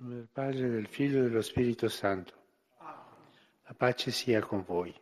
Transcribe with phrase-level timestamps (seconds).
[0.00, 2.32] Nel Padre, del Figlio e dello Spirito Santo.
[3.66, 4.94] La pace sia con voi.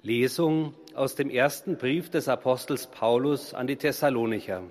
[0.00, 4.62] Lesung aus dem ersten Brief des Apostels Paulus an die Thessalonicher.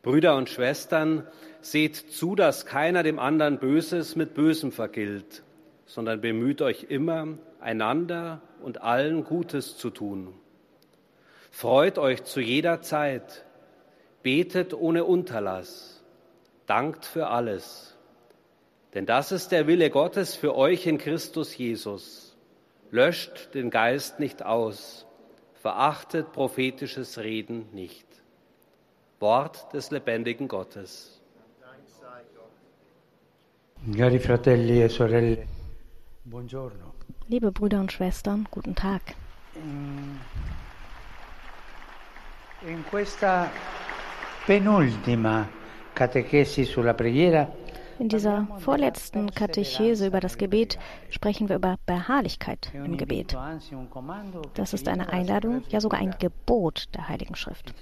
[0.00, 1.28] Brüder und Schwestern,
[1.60, 5.42] seht zu, dass keiner dem anderen Böses mit Bösem vergilt,
[5.84, 10.32] sondern bemüht euch immer, einander und allen Gutes zu tun.
[11.50, 13.43] Freut euch zu jeder Zeit,
[14.24, 16.02] betet ohne Unterlass,
[16.66, 17.94] dankt für alles.
[18.94, 22.36] Denn das ist der Wille Gottes für euch in Christus Jesus.
[22.90, 25.06] Löscht den Geist nicht aus,
[25.60, 28.06] verachtet prophetisches Reden nicht.
[29.20, 31.20] Wort des lebendigen Gottes.
[33.86, 34.18] E.
[37.28, 39.02] Liebe Brüder und Schwestern, guten Tag.
[42.66, 43.50] In questa
[44.46, 45.48] penultima
[45.94, 47.48] catechesi sulla preghiera
[47.98, 50.78] In dieser vorletzten Katechese über das Gebet
[51.08, 53.38] sprechen wir über Beharrlichkeit im Gebet.
[54.54, 57.72] Das ist eine Einladung, ja sogar ein Gebot der Heiligen Schrift.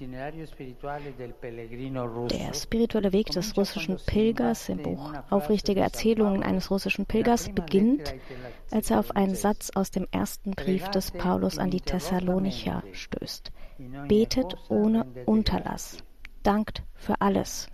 [2.31, 8.15] Der spirituelle Weg des russischen Pilgers im Buch Aufrichtige Erzählungen eines russischen Pilgers beginnt,
[8.71, 13.51] als er auf einen Satz aus dem ersten Brief des Paulus an die Thessalonicher stößt.
[14.07, 16.05] Betet ohne Unterlass
[16.43, 17.69] dankt für alles.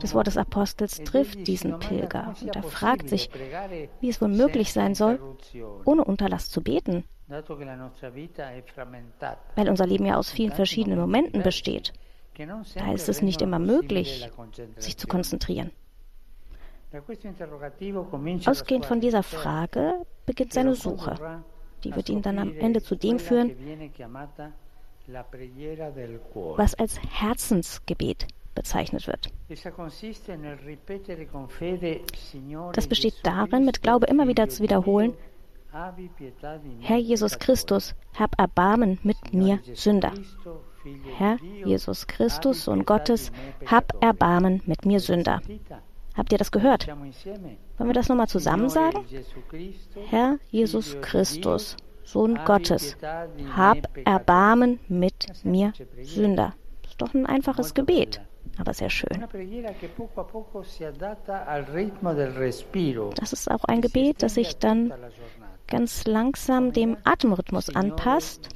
[0.00, 3.30] Das Wort des Apostels trifft diesen Pilger und er fragt sich,
[4.00, 5.20] wie es wohl möglich sein soll,
[5.84, 7.42] ohne Unterlass zu beten, weil
[9.68, 11.92] unser Leben ja aus vielen verschiedenen Momenten besteht.
[12.74, 14.30] Da ist es nicht immer möglich,
[14.76, 15.70] sich zu konzentrieren.
[18.46, 21.42] Ausgehend von dieser Frage beginnt seine Suche.
[21.84, 23.54] Die wird ihn dann am Ende zu dem führen,
[26.56, 29.30] was als Herzensgebet bezeichnet wird.
[32.72, 35.14] Das besteht darin, mit Glaube immer wieder zu wiederholen,
[36.80, 40.12] Herr Jesus Christus, hab Erbarmen mit mir Sünder.
[41.18, 43.30] Herr Jesus Christus, Sohn Gottes,
[43.66, 45.42] hab Erbarmen mit mir Sünder.
[46.14, 46.88] Habt ihr das gehört?
[46.88, 49.04] Wollen wir das nochmal zusammen sagen?
[50.06, 52.96] Herr Jesus Christus, Sohn Gottes,
[53.54, 55.72] hab Erbarmen mit mir
[56.02, 56.54] Sünder.
[56.82, 58.20] Das ist doch ein einfaches Gebet,
[58.58, 59.26] aber sehr schön.
[63.16, 64.92] Das ist auch ein Gebet, das sich dann
[65.66, 68.50] ganz langsam dem Atemrhythmus anpasst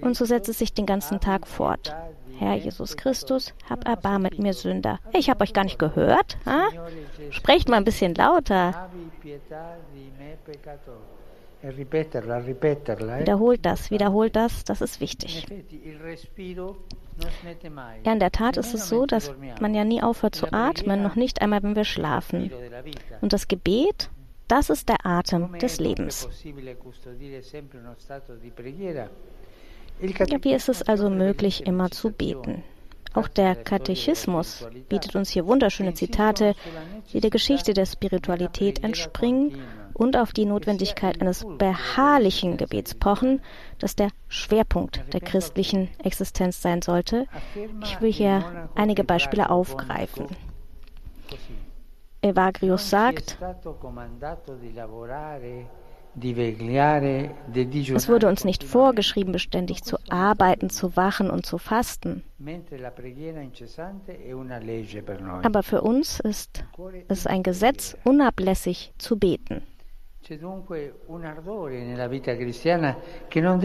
[0.00, 1.94] und so setzt es sich den ganzen Tag fort.
[2.38, 4.98] Herr Jesus Christus, hab Erbarmen mit mir Sünder.
[5.12, 6.36] Ich habe euch gar nicht gehört.
[6.44, 6.68] Ha?
[7.30, 8.90] Sprecht mal ein bisschen lauter.
[11.62, 15.46] Wiederholt das, wiederholt das, das ist wichtig.
[18.04, 21.16] Ja, in der Tat ist es so, dass man ja nie aufhört zu atmen, noch
[21.16, 22.50] nicht einmal, wenn wir schlafen.
[23.20, 24.10] Und das Gebet,
[24.48, 26.28] das ist der Atem des Lebens.
[30.00, 32.62] Ja, wie ist es also möglich, immer zu beten?
[33.14, 36.54] Auch der Katechismus bietet uns hier wunderschöne Zitate,
[37.14, 39.56] die der Geschichte der Spiritualität entspringen
[39.96, 43.40] und auf die Notwendigkeit eines beharrlichen Gebets pochen,
[43.78, 47.26] das der Schwerpunkt der christlichen Existenz sein sollte.
[47.82, 50.26] Ich will hier einige Beispiele aufgreifen.
[52.20, 53.38] Evagrius sagt,
[57.94, 62.22] es wurde uns nicht vorgeschrieben, beständig zu arbeiten, zu wachen und zu fasten.
[65.42, 66.64] Aber für uns ist
[67.08, 69.62] es ein Gesetz, unablässig zu beten.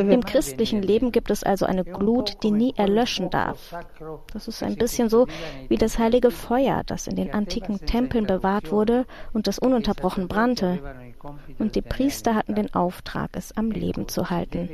[0.04, 3.74] Im christlichen Leben gibt es also eine Glut, die nie erlöschen darf.
[4.34, 5.28] Das ist ein bisschen so
[5.70, 10.80] wie das heilige Feuer, das in den antiken Tempeln bewahrt wurde und das ununterbrochen brannte.
[11.58, 14.70] Und die Priester hatten den Auftrag, es am Leben zu halten.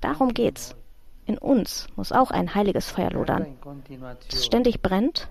[0.00, 0.74] Darum geht's.
[1.26, 3.56] In uns muss auch ein heiliges Feuer lodern,
[4.30, 5.28] das ständig brennt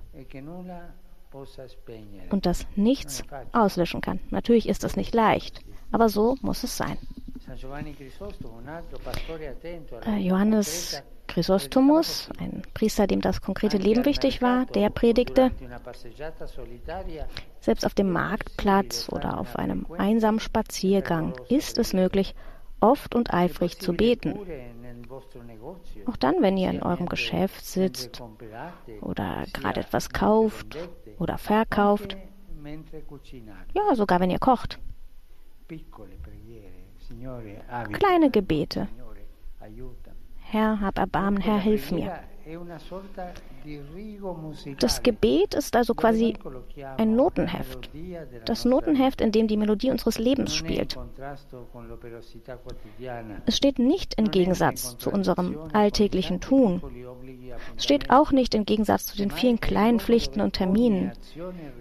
[2.29, 4.19] und das nichts auslöschen kann.
[4.29, 5.61] Natürlich ist das nicht leicht,
[5.91, 6.97] aber so muss es sein.
[10.05, 15.51] Äh, Johannes Chrysostomus, ein Priester, dem das konkrete Leben wichtig war, der predigte,
[17.59, 22.35] selbst auf dem Marktplatz oder auf einem einsamen Spaziergang ist es möglich,
[22.79, 24.39] oft und eifrig zu beten.
[26.05, 28.21] Auch dann, wenn ihr in eurem Geschäft sitzt
[29.01, 30.77] oder gerade etwas kauft
[31.19, 32.17] oder verkauft.
[33.73, 34.79] Ja, sogar wenn ihr kocht.
[37.91, 38.87] Kleine Gebete.
[40.39, 42.19] Herr, hab Erbarmen, Herr, hilf mir.
[44.79, 46.35] Das Gebet ist also quasi
[46.97, 47.89] ein Notenheft.
[48.45, 50.97] Das Notenheft, in dem die Melodie unseres Lebens spielt.
[53.45, 56.81] Es steht nicht im Gegensatz zu unserem alltäglichen Tun.
[57.77, 61.13] Es steht auch nicht im Gegensatz zu den vielen kleinen Pflichten und Terminen.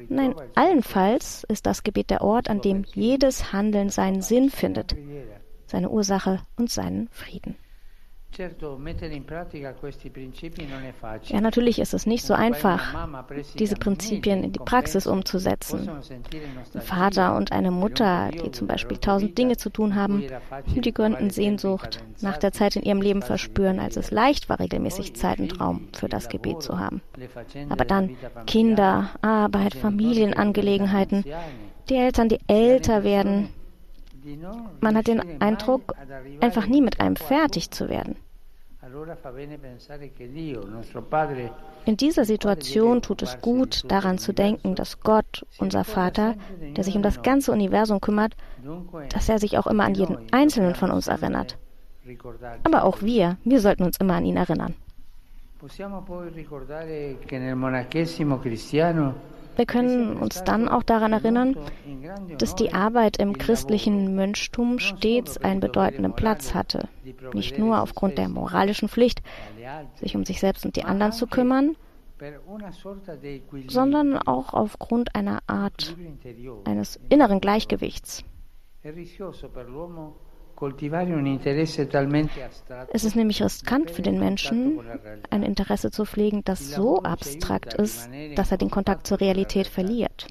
[0.08, 4.96] Nein, allenfalls ist das Gebet der Ort, an dem jedes Handeln seinen Sinn findet,
[5.67, 7.56] seine Ursache und seinen Frieden.
[11.25, 13.08] Ja, natürlich ist es nicht so einfach,
[13.58, 15.88] diese Prinzipien in die Praxis umzusetzen.
[16.75, 20.25] Ein Vater und eine Mutter, die zum Beispiel tausend Dinge zu tun haben,
[20.66, 25.14] die könnten Sehnsucht nach der Zeit in ihrem Leben verspüren, als es leicht war, regelmäßig
[25.14, 27.02] Zeit und Raum für das Gebet zu haben.
[27.69, 28.16] Aber dann
[28.46, 31.25] Kinder, Arbeit, Familienangelegenheiten,
[31.88, 33.48] die Eltern, die älter werden,
[34.80, 35.94] man hat den Eindruck,
[36.40, 38.16] einfach nie mit einem fertig zu werden.
[41.86, 46.34] In dieser Situation tut es gut, daran zu denken, dass Gott, unser Vater,
[46.76, 48.34] der sich um das ganze Universum kümmert,
[49.10, 51.56] dass er sich auch immer an jeden Einzelnen von uns erinnert.
[52.62, 54.74] Aber auch wir, wir sollten uns immer an ihn erinnern.
[59.56, 61.56] Wir können uns dann auch daran erinnern,
[62.38, 66.88] dass die Arbeit im christlichen Mönchtum stets einen bedeutenden Platz hatte.
[67.32, 69.22] Nicht nur aufgrund der moralischen Pflicht,
[69.96, 71.76] sich um sich selbst und die anderen zu kümmern,
[73.68, 75.96] sondern auch aufgrund einer Art
[76.64, 78.24] eines inneren Gleichgewichts.
[82.92, 84.80] Es ist nämlich riskant für den Menschen,
[85.30, 90.26] ein Interesse zu pflegen, das so abstrakt ist, dass er den Kontakt zur Realität verliert.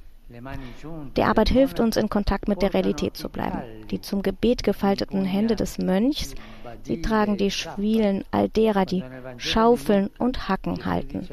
[1.15, 3.61] Die Arbeit hilft uns, in Kontakt mit der Realität zu bleiben.
[3.91, 6.33] Die zum Gebet gefalteten Hände des Mönchs,
[6.81, 9.03] sie tragen die Schwielen all derer, die
[9.37, 11.27] Schaufeln und Hacken halten.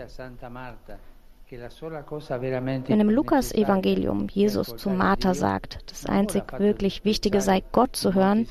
[1.50, 8.46] Wenn im Lukas-Evangelium Jesus zu Martha sagt, das einzig wirklich Wichtige sei, Gott zu hören,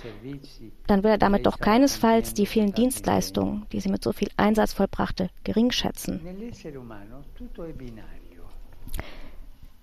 [0.87, 4.73] dann will er damit doch keinesfalls die vielen Dienstleistungen, die sie mit so viel Einsatz
[4.73, 6.19] vollbrachte, geringschätzen.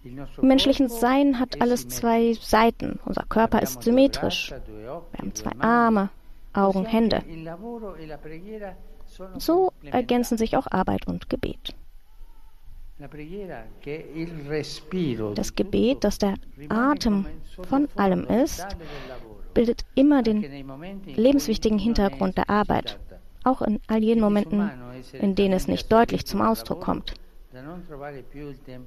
[0.04, 3.00] Im menschlichen Sein hat alles zwei Seiten.
[3.06, 4.52] Unser Körper ist symmetrisch.
[4.52, 6.10] Wir haben zwei Arme,
[6.52, 7.22] Augen, Hände.
[9.38, 11.74] So ergänzen sich auch Arbeit und Gebet.
[15.34, 16.34] Das Gebet, das der
[16.70, 17.26] Atem
[17.68, 18.66] von allem ist,
[19.52, 20.42] bildet immer den
[21.04, 22.98] lebenswichtigen Hintergrund der Arbeit,
[23.44, 24.70] auch in all jenen Momenten,
[25.12, 27.14] in denen es nicht deutlich zum Ausdruck kommt.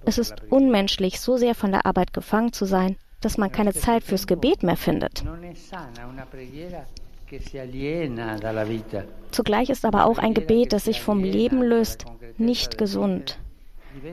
[0.05, 4.03] Es ist unmenschlich, so sehr von der Arbeit gefangen zu sein, dass man keine Zeit
[4.03, 5.23] fürs Gebet mehr findet.
[9.31, 12.05] Zugleich ist aber auch ein Gebet, das sich vom Leben löst,
[12.37, 13.39] nicht gesund.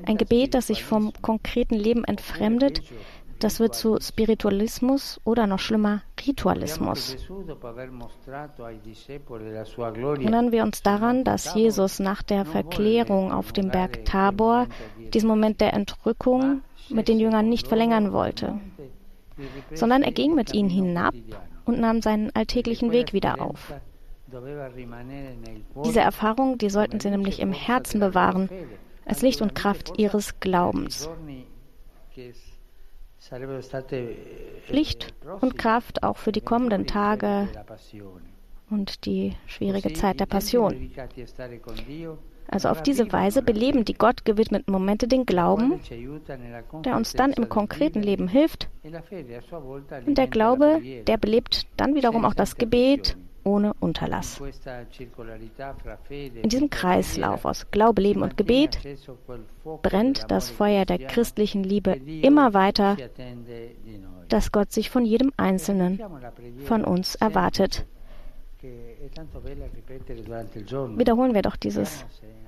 [0.07, 2.83] Ein Gebet, das sich vom konkreten Leben entfremdet,
[3.39, 7.17] das wird zu Spiritualismus oder noch schlimmer Ritualismus.
[9.77, 14.67] Erinnern wir uns daran, dass Jesus nach der Verklärung auf dem Berg Tabor
[15.13, 18.59] diesen Moment der Entrückung mit den Jüngern nicht verlängern wollte,
[19.75, 21.15] sondern er ging mit ihnen hinab
[21.67, 23.75] und nahm seinen alltäglichen Weg wieder auf.
[25.85, 28.49] Diese Erfahrung, die sollten sie nämlich im Herzen bewahren,
[29.07, 31.09] als Licht und Kraft ihres Glaubens.
[34.69, 37.49] Licht und Kraft auch für die kommenden Tage
[38.71, 40.91] und die schwierige Zeit der Passion.
[42.49, 45.81] Also auf diese Weise beleben die Gott gewidmeten Momente den Glauben,
[46.85, 48.69] der uns dann im konkreten Leben hilft.
[50.07, 53.17] Und der Glaube, der belebt dann wiederum auch das Gebet
[53.47, 54.43] ohne Unterlass.
[56.43, 58.79] In diesem Kreislauf aus Glaube, Leben und Gebet
[59.83, 62.97] brennt das Feuer der christlichen Liebe immer weiter,
[64.29, 66.01] das Gott sich von jedem Einzelnen
[66.65, 67.87] von uns erwartet.
[70.97, 72.05] Wiederholen wir doch dieses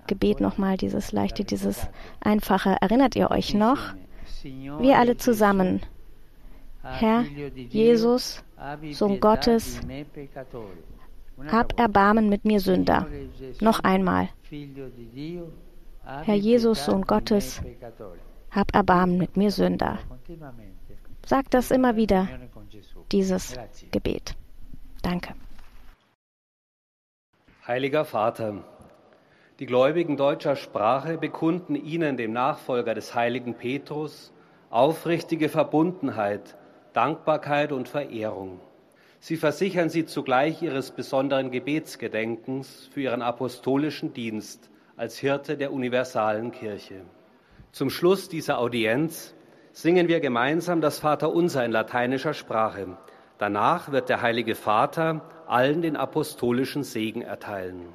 [0.08, 1.86] Gebet nochmal, dieses leichte, dieses
[2.20, 2.76] einfache.
[2.80, 3.94] Erinnert ihr euch noch?
[4.42, 5.80] Wir alle zusammen.
[6.92, 8.42] Herr Jesus,
[8.92, 9.80] Sohn Gottes,
[11.48, 13.06] hab Erbarmen mit mir Sünder.
[13.60, 14.28] Noch einmal.
[16.04, 17.60] Herr Jesus, Sohn Gottes,
[18.50, 19.98] hab Erbarmen mit mir Sünder.
[21.26, 22.28] Sag das immer wieder,
[23.12, 23.54] dieses
[23.90, 24.34] Gebet.
[25.02, 25.34] Danke.
[27.66, 28.64] Heiliger Vater,
[29.58, 34.32] die Gläubigen deutscher Sprache bekunden Ihnen, dem Nachfolger des heiligen Petrus,
[34.70, 36.56] aufrichtige Verbundenheit
[36.92, 38.60] Dankbarkeit und Verehrung.
[39.20, 46.52] Sie versichern sie zugleich ihres besonderen Gebetsgedenkens für ihren apostolischen Dienst als Hirte der universalen
[46.52, 47.02] Kirche.
[47.72, 49.34] Zum Schluss dieser Audienz
[49.72, 52.96] singen wir gemeinsam das Vaterunser in lateinischer Sprache.
[53.38, 57.94] Danach wird der Heilige Vater allen den apostolischen Segen erteilen.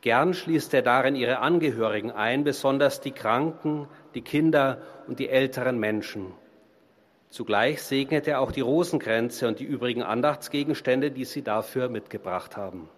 [0.00, 5.78] Gern schließt er darin ihre Angehörigen ein, besonders die Kranken, die Kinder und die älteren
[5.78, 6.32] Menschen.
[7.30, 12.88] Zugleich segnet er auch die Rosenkränze und die übrigen Andachtsgegenstände, die sie dafür mitgebracht haben.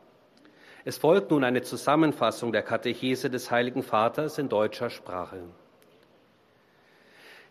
[0.85, 5.43] Es folgt nun eine Zusammenfassung der Katechese des Heiligen Vaters in deutscher Sprache.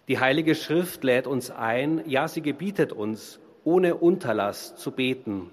[0.08, 5.52] Die Heilige Schrift lädt uns ein, ja, sie gebietet uns, ohne Unterlass zu beten.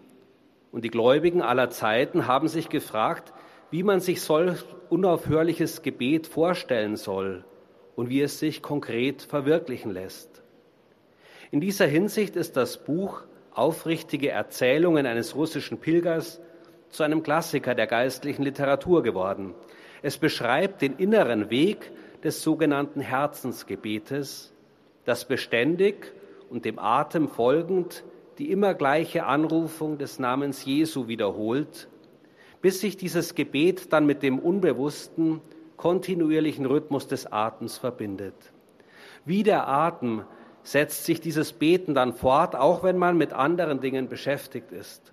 [0.72, 3.34] Und die Gläubigen aller Zeiten haben sich gefragt,
[3.70, 7.44] wie man sich solch unaufhörliches Gebet vorstellen soll
[7.96, 10.37] und wie es sich konkret verwirklichen lässt.
[11.50, 13.22] In dieser Hinsicht ist das Buch
[13.54, 16.40] Aufrichtige Erzählungen eines russischen Pilgers
[16.90, 19.54] zu einem Klassiker der geistlichen Literatur geworden.
[20.02, 21.90] Es beschreibt den inneren Weg
[22.22, 24.52] des sogenannten Herzensgebetes,
[25.04, 26.12] das beständig
[26.50, 28.04] und dem Atem folgend
[28.38, 31.88] die immer gleiche Anrufung des Namens Jesu wiederholt,
[32.60, 35.40] bis sich dieses Gebet dann mit dem unbewussten,
[35.76, 38.34] kontinuierlichen Rhythmus des Atems verbindet.
[39.24, 40.24] Wie der Atem
[40.70, 45.12] setzt sich dieses Beten dann fort, auch wenn man mit anderen Dingen beschäftigt ist.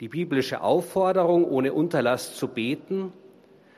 [0.00, 3.12] Die biblische Aufforderung, ohne Unterlass zu beten,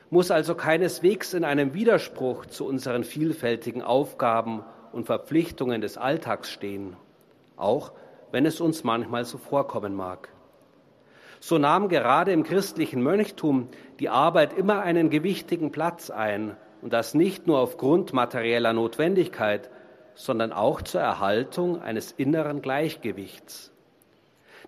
[0.09, 6.95] muss also keineswegs in einem Widerspruch zu unseren vielfältigen Aufgaben und Verpflichtungen des Alltags stehen,
[7.57, 7.91] auch
[8.31, 10.29] wenn es uns manchmal so vorkommen mag.
[11.41, 13.67] So nahm gerade im christlichen Mönchtum
[13.99, 19.69] die Arbeit immer einen gewichtigen Platz ein, und das nicht nur aufgrund materieller Notwendigkeit,
[20.19, 23.71] sondern auch zur Erhaltung eines inneren Gleichgewichts.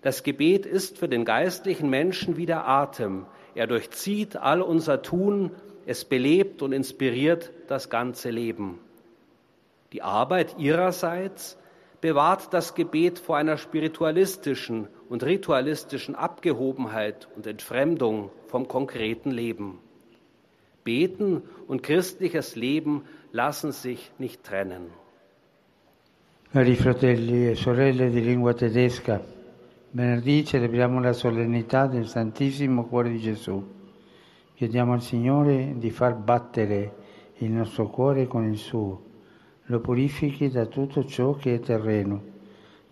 [0.00, 3.26] Das Gebet ist für den geistlichen Menschen wie der Atem.
[3.54, 5.50] Er durchzieht all unser Tun,
[5.84, 8.78] es belebt und inspiriert das ganze Leben.
[9.92, 11.58] Die Arbeit ihrerseits
[12.00, 19.80] bewahrt das Gebet vor einer spiritualistischen und ritualistischen Abgehobenheit und Entfremdung vom konkreten Leben.
[20.82, 25.01] Beten und christliches Leben lassen sich nicht trennen.
[26.52, 29.24] Cari fratelli e sorelle di lingua tedesca,
[29.92, 33.64] Venerdì celebriamo la solennità del Santissimo Cuore di Gesù.
[34.52, 36.94] Chiediamo al Signore di far battere
[37.38, 39.02] il nostro cuore con il suo,
[39.62, 42.22] lo purifichi da tutto ciò che è terreno,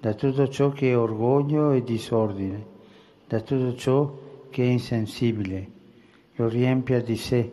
[0.01, 2.65] da tutto ciò che è orgoglio e disordine,
[3.29, 5.69] da tutto ciò che è insensibile,
[6.37, 7.53] lo riempia di sé,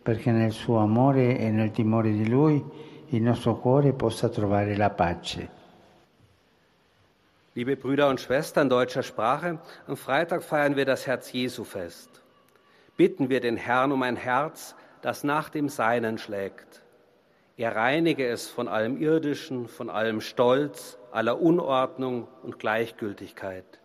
[0.00, 4.88] perché nel suo amore e nel timore di Lui il nostro cuore possa trovare la
[4.88, 5.48] pace.
[7.54, 12.22] Liebe Brüder und Schwestern deutscher Sprache, am Freitag feiern wir das Herz Jesu fest.
[12.96, 16.82] Bitten wir den Herrn um ein Herz, das nach dem Seinen schlägt.
[17.58, 23.80] Er reinige es von allem Irdischen, von allem Stolz, aller Unordnung und Gleichgültigkeit.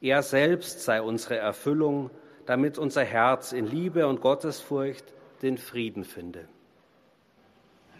[0.00, 2.10] Er selbst sei unsere Erfüllung,
[2.46, 6.48] damit unser Herz in Liebe und Gottesfurcht den Frieden finde.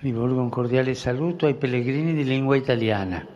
[0.00, 3.34] Rivolgo un cordiale saluto ai pellegrini di lingua italiana.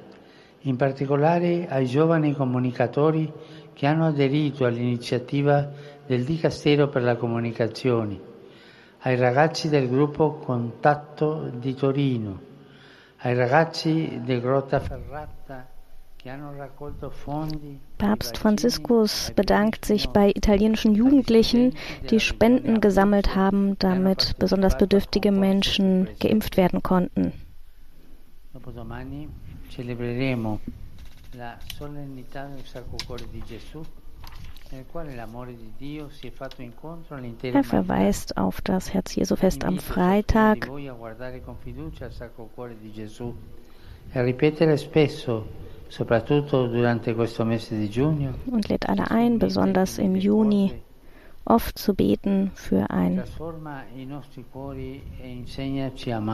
[0.65, 3.33] in particolare ai giovani comunicatori
[3.73, 5.71] che hanno aderito all'iniziativa
[6.07, 8.21] del Dicastero per la Comunicazione,
[8.99, 12.41] ai ragazzi del gruppo Contatto di Torino,
[13.19, 15.67] ai ragazzi del Grotta Ferrata
[17.99, 21.75] Papst Franziskus bedankt sich bei italienischen Jugendlichen,
[22.11, 27.33] die Spenden gesammelt haben, damit besonders bedürftige Menschen geimpft werden konnten.
[37.43, 40.69] Er verweist auf das Herz Jesu Fest am Freitag.
[48.47, 50.73] Und lädt alle ein, besonders im Juni,
[51.45, 53.23] oft zu beten für ein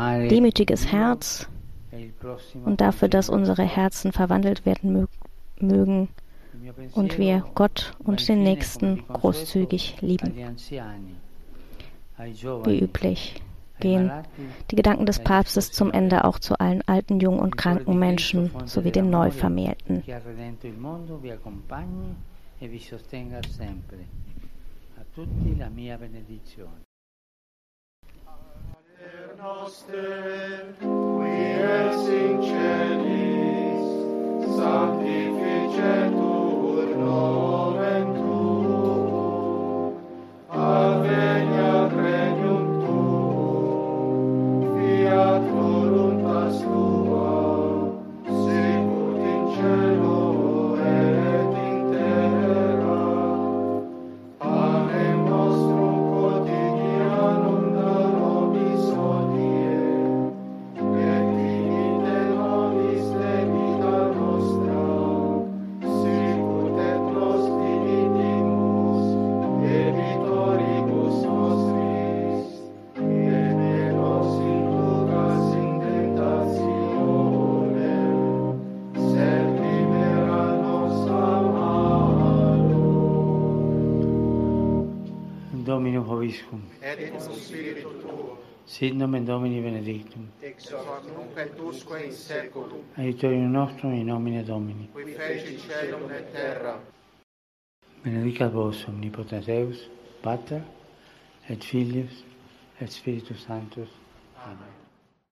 [0.04, 1.48] e demütiges Herz
[2.64, 5.08] und dafür, dass unsere Herzen verwandelt werden
[5.60, 6.08] mögen
[6.92, 10.34] und wir Gott und den Nächsten großzügig lieben.
[12.64, 13.42] Wie üblich
[13.80, 14.10] gehen
[14.70, 18.92] die Gedanken des Papstes zum Ende auch zu allen alten, jungen und kranken Menschen sowie
[18.92, 20.02] den Neuvermählten.
[29.38, 33.84] Noster, qui es in celis,
[34.56, 39.92] sanctificetur nomen tuum,
[40.48, 41.35] adveniat
[86.26, 86.60] vobiscum.
[86.82, 88.38] Et cum spiritu tuo.
[88.64, 90.28] Sit nomen Domini benedictum.
[90.40, 92.82] Ex hoc nunc et usque in seculum.
[92.96, 94.88] Aiutorium nostrum in nomine Domini.
[94.92, 96.80] Qui feci celum et terra.
[98.02, 99.88] Benedicat vos omnipotens Deus,
[100.20, 100.62] Pater,
[101.48, 102.24] et Filius,
[102.80, 103.88] et Spiritus Sanctus.
[104.44, 104.85] Amen.